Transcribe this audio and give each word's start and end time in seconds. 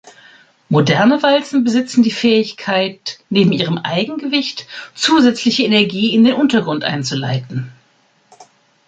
Moderne 0.67 1.21
Walzen 1.21 1.63
besitzen 1.63 2.01
die 2.01 2.09
Fähigkeit 2.09 3.19
neben 3.29 3.51
ihrem 3.51 3.77
"Eigengewicht" 3.77 4.65
zusätzliche 4.95 5.61
Energie 5.61 6.15
in 6.15 6.23
den 6.23 6.33
Untergrund 6.33 6.83
einzuleiten. 6.83 7.71